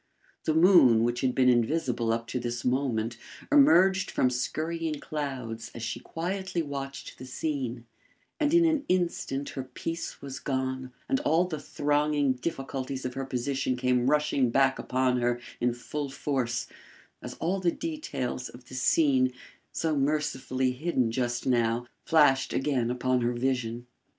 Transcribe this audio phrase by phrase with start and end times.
[0.45, 3.17] The moon, which had been invisible up to this moment,
[3.51, 7.85] emerged from skurrying clouds as she quietly watched the scene;
[8.39, 13.25] and in an instant her peace was gone and all the thronging difficulties of her
[13.25, 16.65] position came rushing back upon her in full force,
[17.21, 19.31] as all the details of the scene,
[19.71, 23.85] so mercifully hidden just now, flashed again upon her vision.